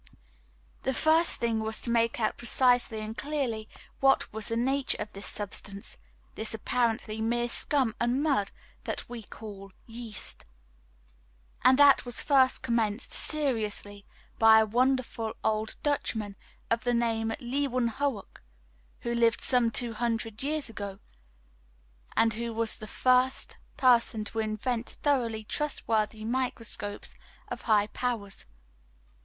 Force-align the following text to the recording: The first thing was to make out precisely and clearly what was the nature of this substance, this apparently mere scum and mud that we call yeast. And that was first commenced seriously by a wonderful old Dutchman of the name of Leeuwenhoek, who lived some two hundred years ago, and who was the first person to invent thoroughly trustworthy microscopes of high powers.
The 0.81 0.95
first 0.95 1.39
thing 1.39 1.59
was 1.59 1.79
to 1.81 1.91
make 1.91 2.19
out 2.19 2.35
precisely 2.35 3.01
and 3.01 3.15
clearly 3.15 3.69
what 3.99 4.33
was 4.33 4.47
the 4.47 4.57
nature 4.57 4.97
of 4.99 5.13
this 5.13 5.27
substance, 5.27 5.95
this 6.33 6.55
apparently 6.55 7.21
mere 7.21 7.47
scum 7.47 7.93
and 7.99 8.23
mud 8.23 8.49
that 8.85 9.07
we 9.07 9.21
call 9.21 9.71
yeast. 9.85 10.43
And 11.63 11.77
that 11.77 12.03
was 12.03 12.19
first 12.19 12.63
commenced 12.63 13.13
seriously 13.13 14.03
by 14.39 14.59
a 14.61 14.65
wonderful 14.65 15.35
old 15.43 15.75
Dutchman 15.83 16.35
of 16.71 16.83
the 16.83 16.95
name 16.95 17.29
of 17.29 17.37
Leeuwenhoek, 17.39 18.41
who 19.01 19.13
lived 19.13 19.41
some 19.41 19.69
two 19.69 19.93
hundred 19.93 20.41
years 20.41 20.67
ago, 20.67 20.97
and 22.17 22.33
who 22.33 22.51
was 22.53 22.77
the 22.77 22.87
first 22.87 23.59
person 23.77 24.23
to 24.25 24.39
invent 24.39 24.89
thoroughly 25.03 25.43
trustworthy 25.43 26.25
microscopes 26.25 27.13
of 27.49 27.61
high 27.69 27.85
powers. 27.85 28.47